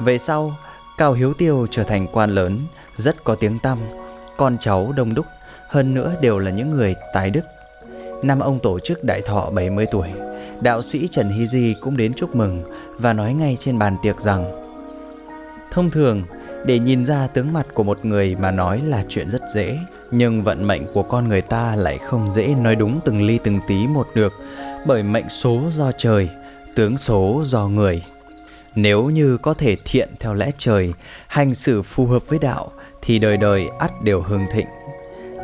Về 0.00 0.18
sau, 0.18 0.52
Cao 0.98 1.12
Hiếu 1.12 1.34
Tiêu 1.34 1.66
trở 1.70 1.84
thành 1.84 2.06
quan 2.12 2.30
lớn, 2.30 2.58
rất 2.96 3.24
có 3.24 3.34
tiếng 3.34 3.58
tăm, 3.58 3.78
con 4.36 4.56
cháu 4.60 4.92
đông 4.92 5.14
đúc, 5.14 5.26
hơn 5.68 5.94
nữa 5.94 6.14
đều 6.20 6.38
là 6.38 6.50
những 6.50 6.70
người 6.70 6.94
tài 7.14 7.30
đức. 7.30 7.44
Năm 8.22 8.40
ông 8.40 8.58
tổ 8.58 8.78
chức 8.78 9.04
đại 9.04 9.20
thọ 9.20 9.50
70 9.54 9.86
tuổi, 9.92 10.08
đạo 10.60 10.82
sĩ 10.82 11.08
Trần 11.08 11.28
Hy 11.30 11.46
Di 11.46 11.74
cũng 11.80 11.96
đến 11.96 12.12
chúc 12.16 12.36
mừng 12.36 12.62
và 12.98 13.12
nói 13.12 13.34
ngay 13.34 13.56
trên 13.60 13.78
bàn 13.78 13.96
tiệc 14.02 14.20
rằng 14.20 14.68
Thông 15.70 15.90
thường, 15.90 16.22
để 16.66 16.78
nhìn 16.78 17.04
ra 17.04 17.26
tướng 17.26 17.52
mặt 17.52 17.66
của 17.74 17.82
một 17.82 18.04
người 18.04 18.36
mà 18.40 18.50
nói 18.50 18.82
là 18.84 19.04
chuyện 19.08 19.30
rất 19.30 19.42
dễ 19.54 19.78
Nhưng 20.10 20.42
vận 20.42 20.66
mệnh 20.66 20.82
của 20.94 21.02
con 21.02 21.28
người 21.28 21.40
ta 21.40 21.76
lại 21.76 21.98
không 21.98 22.30
dễ 22.30 22.46
nói 22.46 22.76
đúng 22.76 23.00
từng 23.04 23.22
ly 23.22 23.38
từng 23.44 23.60
tí 23.66 23.86
một 23.86 24.08
được 24.14 24.32
Bởi 24.86 25.02
mệnh 25.02 25.28
số 25.28 25.62
do 25.74 25.92
trời, 25.92 26.28
tướng 26.74 26.98
số 26.98 27.42
do 27.46 27.68
người. 27.68 28.02
Nếu 28.74 29.10
như 29.10 29.38
có 29.42 29.54
thể 29.54 29.76
thiện 29.84 30.08
theo 30.20 30.34
lẽ 30.34 30.50
trời, 30.58 30.92
hành 31.26 31.54
xử 31.54 31.82
phù 31.82 32.06
hợp 32.06 32.22
với 32.28 32.38
đạo 32.38 32.72
Thì 33.02 33.18
đời 33.18 33.36
đời 33.36 33.66
ắt 33.78 34.02
đều 34.02 34.20
hưng 34.20 34.46
thịnh. 34.52 34.66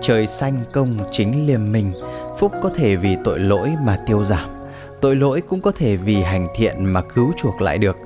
Trời 0.03 0.27
xanh 0.27 0.65
công 0.73 0.99
chính 1.11 1.47
liềm 1.47 1.73
mình 1.73 1.93
Phúc 2.39 2.53
có 2.63 2.71
thể 2.75 2.97
vì 2.97 3.17
tội 3.25 3.39
lỗi 3.39 3.71
mà 3.85 3.99
tiêu 4.07 4.25
giảm 4.25 4.64
tội 5.05 5.17
lỗi 5.17 5.43
cũng 5.49 5.61
có 5.61 5.73
thể 5.73 5.97
vì 5.97 6.23
hành 6.23 6.49
thiện 6.55 6.85
mà 6.85 7.03
cứu 7.15 7.33
chuộc 7.37 7.61
lại 7.61 7.79
được. 7.79 7.97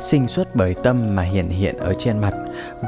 Sinh 0.00 0.28
xuất 0.28 0.54
bởi 0.54 0.74
tâm 0.74 1.16
mà 1.16 1.22
hiện 1.22 1.48
hiện 1.48 1.76
ở 1.76 1.94
trên 1.94 2.18
mặt, 2.18 2.34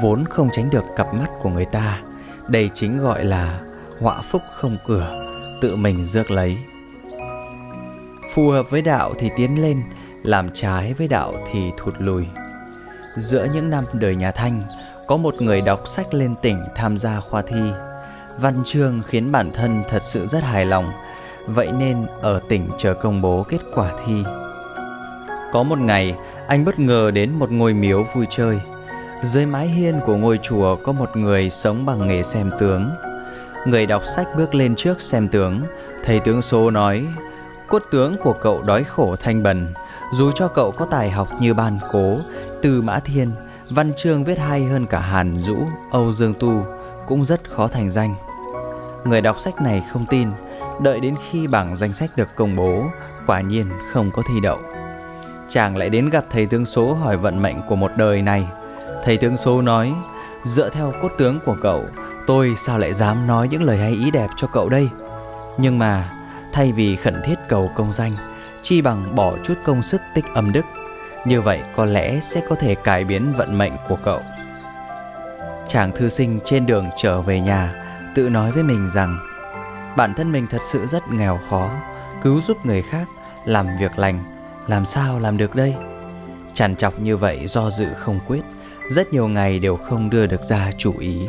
vốn 0.01 0.25
không 0.29 0.49
tránh 0.53 0.69
được 0.69 0.83
cặp 0.95 1.13
mắt 1.13 1.27
của 1.41 1.49
người 1.49 1.65
ta. 1.65 1.99
Đây 2.47 2.69
chính 2.73 2.97
gọi 2.99 3.25
là 3.25 3.61
họa 3.99 4.21
phúc 4.31 4.41
không 4.55 4.77
cửa, 4.87 5.25
tự 5.61 5.75
mình 5.75 6.05
rước 6.05 6.31
lấy. 6.31 6.57
Phù 8.35 8.49
hợp 8.49 8.69
với 8.69 8.81
đạo 8.81 9.13
thì 9.19 9.29
tiến 9.37 9.61
lên, 9.61 9.83
làm 10.23 10.49
trái 10.53 10.93
với 10.93 11.07
đạo 11.07 11.33
thì 11.51 11.59
thụt 11.77 11.93
lùi. 11.99 12.25
Giữa 13.17 13.47
những 13.53 13.69
năm 13.69 13.83
đời 13.93 14.15
nhà 14.15 14.31
thanh, 14.31 14.61
có 15.07 15.17
một 15.17 15.41
người 15.41 15.61
đọc 15.61 15.87
sách 15.87 16.13
lên 16.13 16.35
tỉnh 16.41 16.57
tham 16.75 16.97
gia 16.97 17.19
khoa 17.19 17.41
thi. 17.41 17.71
Văn 18.39 18.61
chương 18.65 19.01
khiến 19.07 19.31
bản 19.31 19.51
thân 19.53 19.83
thật 19.89 20.03
sự 20.03 20.27
rất 20.27 20.43
hài 20.43 20.65
lòng 20.65 20.91
vậy 21.53 21.71
nên 21.71 22.05
ở 22.21 22.41
tỉnh 22.49 22.69
chờ 22.77 22.93
công 22.93 23.21
bố 23.21 23.45
kết 23.49 23.59
quả 23.75 23.91
thi. 24.05 24.23
Có 25.51 25.63
một 25.63 25.79
ngày, 25.79 26.15
anh 26.47 26.65
bất 26.65 26.79
ngờ 26.79 27.11
đến 27.11 27.31
một 27.31 27.51
ngôi 27.51 27.73
miếu 27.73 28.05
vui 28.15 28.25
chơi. 28.29 28.59
Dưới 29.23 29.45
mái 29.45 29.67
hiên 29.67 29.99
của 30.05 30.15
ngôi 30.15 30.39
chùa 30.43 30.75
có 30.75 30.91
một 30.91 31.17
người 31.17 31.49
sống 31.49 31.85
bằng 31.85 32.07
nghề 32.07 32.23
xem 32.23 32.51
tướng. 32.59 32.89
Người 33.65 33.85
đọc 33.85 34.01
sách 34.15 34.27
bước 34.37 34.55
lên 34.55 34.75
trước 34.75 35.01
xem 35.01 35.27
tướng. 35.27 35.61
Thầy 36.03 36.19
tướng 36.19 36.41
số 36.41 36.71
nói, 36.71 37.05
cốt 37.67 37.83
tướng 37.91 38.15
của 38.23 38.33
cậu 38.33 38.61
đói 38.61 38.83
khổ 38.83 39.15
thanh 39.19 39.43
bần. 39.43 39.67
Dù 40.13 40.31
cho 40.31 40.47
cậu 40.47 40.71
có 40.71 40.85
tài 40.85 41.09
học 41.09 41.27
như 41.39 41.53
ban 41.53 41.79
cố 41.91 42.17
từ 42.61 42.81
mã 42.81 42.99
thiên, 42.99 43.31
văn 43.69 43.91
chương 43.97 44.23
viết 44.23 44.37
hay 44.37 44.65
hơn 44.65 44.85
cả 44.85 44.99
hàn 44.99 45.37
dũ, 45.37 45.57
âu 45.91 46.13
dương 46.13 46.33
tu 46.39 46.65
cũng 47.07 47.25
rất 47.25 47.51
khó 47.51 47.67
thành 47.67 47.91
danh. 47.91 48.15
Người 49.03 49.21
đọc 49.21 49.39
sách 49.39 49.61
này 49.61 49.83
không 49.93 50.05
tin 50.09 50.29
đợi 50.81 50.99
đến 50.99 51.15
khi 51.29 51.47
bảng 51.47 51.75
danh 51.75 51.93
sách 51.93 52.09
được 52.15 52.35
công 52.35 52.55
bố, 52.55 52.83
quả 53.27 53.41
nhiên 53.41 53.69
không 53.91 54.11
có 54.11 54.21
thi 54.27 54.33
đậu. 54.43 54.59
Chàng 55.47 55.77
lại 55.77 55.89
đến 55.89 56.09
gặp 56.09 56.25
thầy 56.29 56.45
tướng 56.45 56.65
số 56.65 56.93
hỏi 56.93 57.17
vận 57.17 57.41
mệnh 57.41 57.61
của 57.67 57.75
một 57.75 57.91
đời 57.97 58.21
này. 58.21 58.47
Thầy 59.03 59.17
tướng 59.17 59.37
số 59.37 59.61
nói, 59.61 59.93
dựa 60.43 60.69
theo 60.69 60.93
cốt 61.01 61.11
tướng 61.17 61.39
của 61.45 61.55
cậu, 61.61 61.85
tôi 62.27 62.53
sao 62.57 62.77
lại 62.77 62.93
dám 62.93 63.27
nói 63.27 63.47
những 63.47 63.63
lời 63.63 63.77
hay 63.77 63.91
ý 63.91 64.11
đẹp 64.11 64.27
cho 64.37 64.47
cậu 64.47 64.69
đây? 64.69 64.89
Nhưng 65.57 65.79
mà, 65.79 66.11
thay 66.53 66.71
vì 66.71 66.95
khẩn 66.95 67.21
thiết 67.25 67.35
cầu 67.47 67.71
công 67.75 67.93
danh, 67.93 68.11
chi 68.61 68.81
bằng 68.81 69.15
bỏ 69.15 69.33
chút 69.43 69.53
công 69.65 69.83
sức 69.83 70.01
tích 70.15 70.25
âm 70.33 70.51
đức, 70.51 70.65
như 71.25 71.41
vậy 71.41 71.61
có 71.75 71.85
lẽ 71.85 72.19
sẽ 72.19 72.41
có 72.49 72.55
thể 72.55 72.75
cải 72.75 73.03
biến 73.03 73.33
vận 73.37 73.57
mệnh 73.57 73.73
của 73.87 73.97
cậu. 74.03 74.19
Chàng 75.67 75.91
thư 75.95 76.09
sinh 76.09 76.39
trên 76.45 76.65
đường 76.65 76.89
trở 76.97 77.21
về 77.21 77.39
nhà, 77.39 77.73
tự 78.15 78.29
nói 78.29 78.51
với 78.51 78.63
mình 78.63 78.89
rằng 78.89 79.17
bản 79.99 80.13
thân 80.13 80.31
mình 80.31 80.47
thật 80.47 80.61
sự 80.63 80.85
rất 80.85 81.11
nghèo 81.11 81.39
khó, 81.49 81.69
cứu 82.23 82.41
giúp 82.41 82.65
người 82.65 82.81
khác, 82.81 83.07
làm 83.45 83.67
việc 83.79 83.99
lành. 83.99 84.23
Làm 84.67 84.85
sao 84.85 85.19
làm 85.19 85.37
được 85.37 85.55
đây? 85.55 85.75
Trằn 86.53 86.75
trọc 86.75 86.99
như 86.99 87.17
vậy 87.17 87.47
do 87.47 87.69
dự 87.69 87.85
không 87.95 88.19
quyết, 88.27 88.41
rất 88.89 89.13
nhiều 89.13 89.27
ngày 89.27 89.59
đều 89.59 89.75
không 89.75 90.09
đưa 90.09 90.27
được 90.27 90.43
ra 90.43 90.71
chủ 90.77 90.93
ý. 90.99 91.27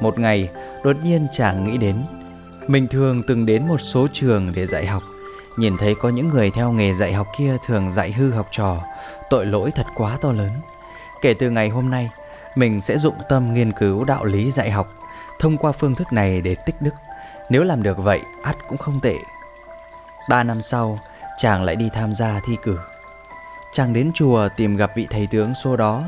Một 0.00 0.18
ngày, 0.18 0.48
đột 0.84 0.96
nhiên 1.02 1.26
chàng 1.32 1.64
nghĩ 1.64 1.78
đến, 1.78 2.02
mình 2.66 2.86
thường 2.88 3.22
từng 3.26 3.46
đến 3.46 3.68
một 3.68 3.78
số 3.78 4.08
trường 4.12 4.52
để 4.54 4.66
dạy 4.66 4.86
học. 4.86 5.02
Nhìn 5.56 5.76
thấy 5.76 5.94
có 5.94 6.08
những 6.08 6.28
người 6.28 6.50
theo 6.50 6.72
nghề 6.72 6.92
dạy 6.92 7.12
học 7.12 7.26
kia 7.38 7.56
thường 7.66 7.92
dạy 7.92 8.12
hư 8.12 8.30
học 8.30 8.48
trò, 8.50 8.76
tội 9.30 9.46
lỗi 9.46 9.70
thật 9.70 9.86
quá 9.94 10.18
to 10.20 10.32
lớn. 10.32 10.50
Kể 11.22 11.34
từ 11.34 11.50
ngày 11.50 11.68
hôm 11.68 11.90
nay, 11.90 12.10
mình 12.56 12.80
sẽ 12.80 12.98
dụng 12.98 13.16
tâm 13.28 13.54
nghiên 13.54 13.72
cứu 13.72 14.04
đạo 14.04 14.24
lý 14.24 14.50
dạy 14.50 14.70
học, 14.70 14.92
thông 15.40 15.56
qua 15.56 15.72
phương 15.72 15.94
thức 15.94 16.12
này 16.12 16.40
để 16.40 16.54
tích 16.54 16.82
đức 16.82 16.92
nếu 17.48 17.64
làm 17.64 17.82
được 17.82 17.98
vậy, 17.98 18.20
ắt 18.42 18.56
cũng 18.68 18.78
không 18.78 19.00
tệ. 19.00 19.16
Ba 20.28 20.42
năm 20.42 20.62
sau, 20.62 20.98
chàng 21.38 21.62
lại 21.62 21.76
đi 21.76 21.90
tham 21.92 22.12
gia 22.12 22.40
thi 22.46 22.56
cử. 22.62 22.78
Chàng 23.72 23.92
đến 23.92 24.10
chùa 24.14 24.48
tìm 24.56 24.76
gặp 24.76 24.90
vị 24.94 25.06
thầy 25.10 25.26
tướng 25.26 25.54
số 25.54 25.76
đó. 25.76 26.02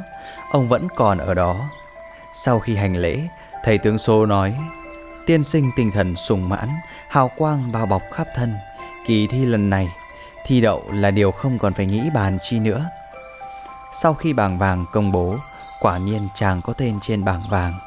Ông 0.53 0.69
vẫn 0.69 0.89
còn 0.97 1.19
ở 1.19 1.35
đó. 1.35 1.57
Sau 2.35 2.61
khi 2.61 2.77
hành 2.77 2.97
lễ, 2.97 3.21
thầy 3.65 3.79
tướng 3.79 3.99
số 3.99 4.27
nói, 4.27 4.59
tiên 5.27 5.45
sinh 5.45 5.71
tinh 5.77 5.91
thần 5.91 6.17
sùng 6.17 6.49
mãn, 6.49 6.69
hào 7.09 7.31
quang 7.37 7.73
bao 7.73 7.87
bọc 7.87 8.03
khắp 8.13 8.27
thân. 8.35 8.55
Kỳ 9.07 9.27
thi 9.27 9.47
lần 9.47 9.71
này, 9.71 9.89
thi 10.47 10.61
đậu 10.61 10.85
là 10.93 11.11
điều 11.11 11.33
không 11.33 11.59
còn 11.59 11.75
phải 11.75 11.87
nghĩ 11.87 12.11
bàn 12.15 12.39
chi 12.43 12.59
nữa. 12.59 12.85
Sau 13.93 14.15
khi 14.15 14.33
bảng 14.33 14.59
vàng 14.59 14.85
công 14.93 15.13
bố, 15.13 15.35
quả 15.81 15.99
nhiên 15.99 16.29
chàng 16.35 16.61
có 16.63 16.73
tên 16.73 16.99
trên 17.03 17.25
bảng 17.25 17.41
vàng 17.51 17.79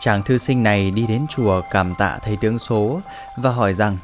chàng 0.00 0.22
thư 0.22 0.38
sinh 0.38 0.62
này 0.62 0.90
đi 0.90 1.06
đến 1.06 1.26
chùa 1.30 1.62
cảm 1.70 1.94
tạ 1.98 2.18
thầy 2.22 2.36
tướng 2.40 2.58
số 2.58 3.00
và 3.36 3.50
hỏi 3.50 3.74
rằng, 3.74 3.98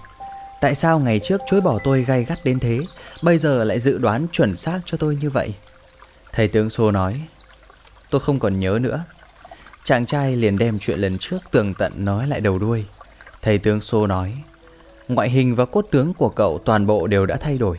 tại 0.60 0.74
sao 0.74 0.98
ngày 0.98 1.20
trước 1.20 1.40
chối 1.46 1.60
bỏ 1.60 1.78
tôi 1.84 2.02
gay 2.02 2.24
gắt 2.24 2.38
đến 2.44 2.58
thế, 2.58 2.80
bây 3.22 3.38
giờ 3.38 3.64
lại 3.64 3.78
dự 3.78 3.98
đoán 3.98 4.26
chuẩn 4.32 4.56
xác 4.56 4.80
cho 4.84 4.98
tôi 4.98 5.18
như 5.20 5.30
vậy? 5.30 5.54
Thầy 6.32 6.48
tướng 6.48 6.70
số 6.70 6.90
nói, 6.90 7.20
tôi 8.10 8.20
không 8.20 8.38
còn 8.38 8.60
nhớ 8.60 8.78
nữa. 8.82 9.04
Chàng 9.84 10.06
trai 10.06 10.36
liền 10.36 10.58
đem 10.58 10.78
chuyện 10.78 10.98
lần 10.98 11.18
trước 11.18 11.38
tường 11.50 11.74
tận 11.74 12.04
nói 12.04 12.26
lại 12.26 12.40
đầu 12.40 12.58
đuôi. 12.58 12.84
Thầy 13.42 13.58
tướng 13.58 13.80
số 13.80 14.06
nói, 14.06 14.34
ngoại 15.08 15.30
hình 15.30 15.54
và 15.54 15.64
cốt 15.64 15.86
tướng 15.90 16.14
của 16.14 16.28
cậu 16.28 16.60
toàn 16.64 16.86
bộ 16.86 17.06
đều 17.06 17.26
đã 17.26 17.36
thay 17.36 17.58
đổi. 17.58 17.78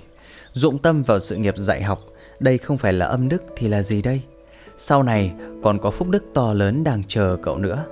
Dụng 0.53 0.79
tâm 0.79 1.03
vào 1.03 1.19
sự 1.19 1.36
nghiệp 1.36 1.53
dạy 1.57 1.83
học, 1.83 2.00
đây 2.39 2.57
không 2.57 2.77
phải 2.77 2.93
là 2.93 3.05
âm 3.05 3.29
đức 3.29 3.43
thì 3.57 3.67
là 3.67 3.83
gì 3.83 4.01
đây? 4.01 4.21
Sau 4.77 5.03
này 5.03 5.33
còn 5.63 5.79
có 5.79 5.91
phúc 5.91 6.09
đức 6.09 6.24
to 6.33 6.53
lớn 6.53 6.83
đang 6.83 7.03
chờ 7.07 7.38
cậu 7.41 7.57
nữa 7.57 7.86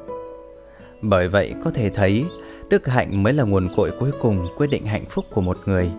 bởi 1.10 1.28
vậy 1.28 1.54
có 1.64 1.72
thể 1.72 1.90
thấy, 1.90 2.26
đức 2.70 2.88
hạnh 2.88 3.24
mới 3.24 3.34
là 3.34 3.44
nguồn 3.44 3.68
cội 3.76 3.92
cuối 4.00 4.12
cùng 4.22 4.48
quyết 4.58 4.68
định 4.68 4.86
hạnh 4.86 5.06
phúc 5.06 5.26
của 5.34 5.42
một 5.42 5.58
người. 5.66 5.90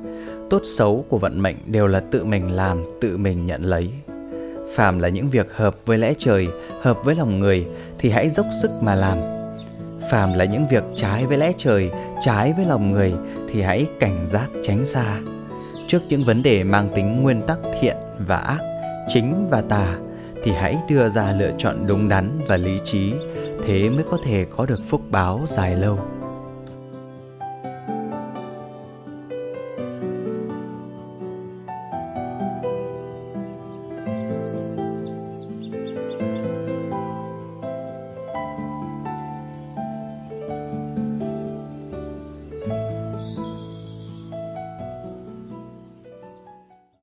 Tốt 0.51 0.61
xấu 0.65 1.05
của 1.09 1.19
vận 1.19 1.43
mệnh 1.43 1.57
đều 1.67 1.87
là 1.87 2.01
tự 2.01 2.25
mình 2.25 2.57
làm, 2.57 2.85
tự 3.01 3.17
mình 3.17 3.47
nhận 3.47 3.63
lấy. 3.63 3.91
Phàm 4.75 4.99
là 4.99 5.09
những 5.09 5.31
việc 5.31 5.47
hợp 5.53 5.77
với 5.85 5.99
lẽ 5.99 6.15
trời, 6.19 6.49
hợp 6.81 6.99
với 7.05 7.15
lòng 7.15 7.39
người 7.39 7.67
thì 7.99 8.11
hãy 8.11 8.29
dốc 8.29 8.47
sức 8.63 8.71
mà 8.83 8.95
làm. 8.95 9.19
Phàm 10.11 10.35
là 10.35 10.45
những 10.45 10.65
việc 10.71 10.85
trái 10.95 11.27
với 11.27 11.39
lẽ 11.39 11.53
trời, 11.57 11.91
trái 12.21 12.53
với 12.57 12.67
lòng 12.67 12.93
người 12.93 13.13
thì 13.49 13.63
hãy 13.63 13.87
cảnh 14.01 14.27
giác 14.27 14.49
tránh 14.63 14.85
xa. 14.85 15.21
Trước 15.89 16.03
những 16.09 16.25
vấn 16.25 16.43
đề 16.43 16.65
mang 16.65 16.89
tính 16.95 17.23
nguyên 17.23 17.43
tắc 17.47 17.59
thiện 17.81 17.97
và 18.27 18.37
ác, 18.37 18.59
chính 19.09 19.49
và 19.51 19.61
tà 19.61 19.97
thì 20.45 20.53
hãy 20.53 20.77
đưa 20.91 21.09
ra 21.09 21.35
lựa 21.39 21.51
chọn 21.59 21.77
đúng 21.89 22.09
đắn 22.09 22.31
và 22.47 22.57
lý 22.57 22.79
trí 22.85 23.13
thế 23.67 23.91
mới 23.91 24.05
có 24.11 24.19
thể 24.23 24.47
có 24.57 24.67
được 24.67 24.81
phúc 24.89 25.01
báo 25.11 25.45
dài 25.49 25.77
lâu. 25.77 25.99